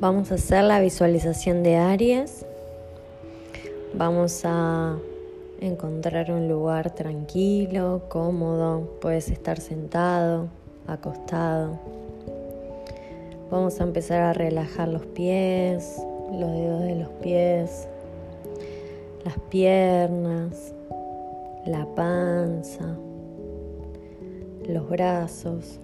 [0.00, 2.46] Vamos a hacer la visualización de Aries.
[3.92, 4.96] Vamos a
[5.60, 8.98] encontrar un lugar tranquilo, cómodo.
[9.02, 10.48] Puedes estar sentado,
[10.86, 11.78] acostado.
[13.50, 17.86] Vamos a empezar a relajar los pies, los dedos de los pies,
[19.26, 20.72] las piernas,
[21.66, 22.96] la panza,
[24.66, 25.78] los brazos.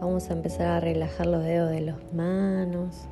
[0.00, 3.08] Vamos a empezar a relajar los dedos de las manos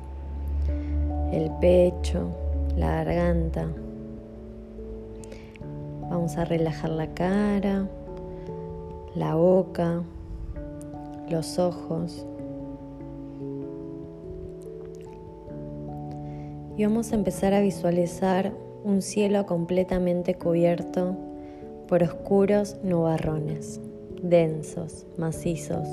[1.31, 2.29] el pecho,
[2.77, 3.67] la garganta.
[6.09, 7.87] Vamos a relajar la cara,
[9.15, 10.03] la boca,
[11.29, 12.25] los ojos.
[16.77, 18.51] Y vamos a empezar a visualizar
[18.83, 21.15] un cielo completamente cubierto
[21.87, 23.79] por oscuros nubarrones,
[24.21, 25.87] densos, macizos.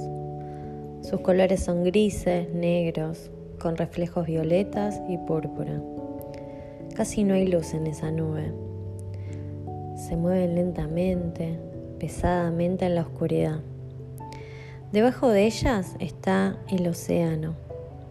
[1.02, 5.80] Sus colores son grises, negros, con reflejos violetas y púrpura.
[6.94, 8.52] Casi no hay luz en esa nube.
[9.96, 11.58] Se mueven lentamente,
[11.98, 13.60] pesadamente en la oscuridad.
[14.92, 17.54] Debajo de ellas está el océano,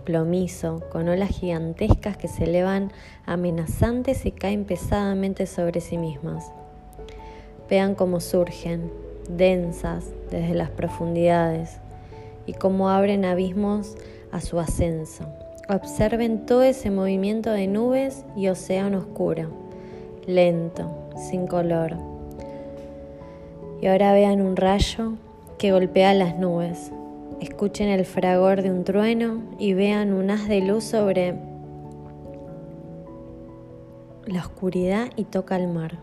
[0.06, 2.92] plomizo, con olas gigantescas que se elevan
[3.26, 6.52] amenazantes y caen pesadamente sobre sí mismas.
[7.70, 8.92] Vean cómo surgen,
[9.30, 11.80] densas, desde las profundidades,
[12.46, 13.96] y cómo abren abismos
[14.32, 15.26] a su ascenso.
[15.70, 19.50] Observen todo ese movimiento de nubes y océano oscuro,
[20.26, 21.98] lento, sin color.
[23.82, 25.14] Y ahora vean un rayo
[25.58, 26.92] que golpea las nubes.
[27.42, 31.36] Escuchen el fragor de un trueno y vean un haz de luz sobre
[34.26, 35.98] la oscuridad y toca el mar.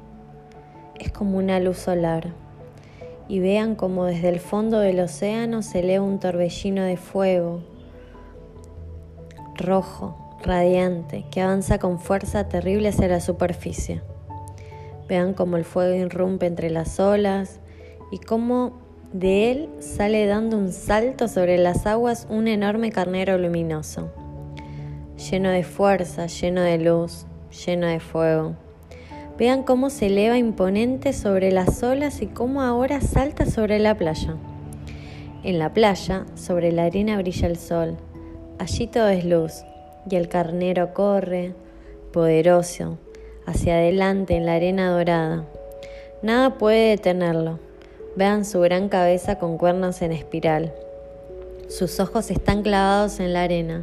[0.99, 2.33] Es como una luz solar.
[3.29, 7.63] Y vean como desde el fondo del océano se eleva un torbellino de fuego,
[9.57, 14.03] rojo, radiante, que avanza con fuerza terrible hacia la superficie.
[15.09, 17.61] Vean cómo el fuego irrumpe entre las olas
[18.11, 18.73] y cómo
[19.13, 24.11] de él sale dando un salto sobre las aguas un enorme carnero luminoso,
[25.31, 27.27] lleno de fuerza, lleno de luz,
[27.67, 28.55] lleno de fuego.
[29.39, 34.37] Vean cómo se eleva imponente sobre las olas y cómo ahora salta sobre la playa.
[35.43, 37.97] En la playa, sobre la arena brilla el sol,
[38.57, 39.65] Allí todo es luz
[40.09, 41.55] y el carnero corre,
[42.13, 42.99] poderoso,
[43.47, 45.45] hacia adelante en la arena dorada.
[46.23, 47.59] Nada puede detenerlo.
[48.15, 50.73] Vean su gran cabeza con cuernos en espiral.
[51.69, 53.83] Sus ojos están clavados en la arena.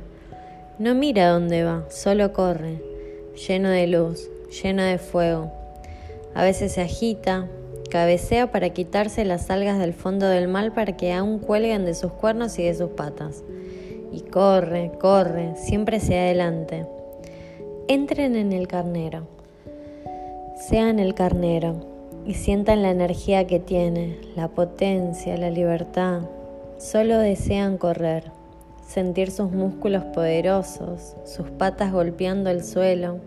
[0.80, 2.82] No mira dónde va, solo corre,
[3.48, 4.30] lleno de luz,
[4.64, 5.52] lleno de fuego.
[6.34, 7.50] A veces se agita,
[7.90, 12.14] cabecea para quitarse las algas del fondo del mar para que aún cuelguen de sus
[12.14, 13.44] cuernos y de sus patas
[14.12, 16.86] y corre, corre, siempre hacia adelante.
[17.88, 19.28] Entren en el carnero,
[20.70, 21.76] sean el carnero
[22.26, 26.22] y sientan la energía que tiene, la potencia, la libertad.
[26.78, 28.32] Solo desean correr,
[28.86, 33.20] sentir sus músculos poderosos, sus patas golpeando el suelo,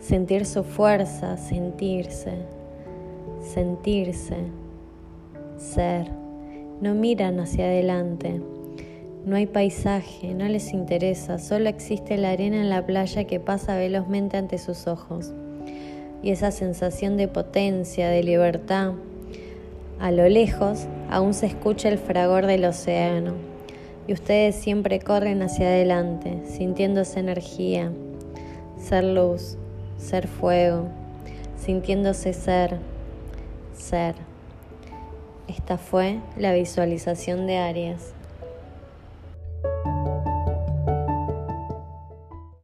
[0.00, 2.34] sentir su fuerza, sentirse,
[3.54, 4.36] sentirse,
[5.56, 6.10] ser.
[6.80, 8.40] No miran hacia adelante
[9.26, 13.76] no hay paisaje, no les interesa, solo existe la arena en la playa que pasa
[13.76, 15.32] velozmente ante sus ojos.
[16.22, 18.92] Y esa sensación de potencia, de libertad.
[19.98, 23.34] A lo lejos aún se escucha el fragor del océano
[24.06, 27.90] y ustedes siempre corren hacia adelante, sintiendo esa energía,
[28.78, 29.58] ser luz,
[29.98, 30.86] ser fuego,
[31.56, 32.78] sintiéndose ser,
[33.76, 34.14] ser.
[35.48, 38.14] Esta fue la visualización de Aries.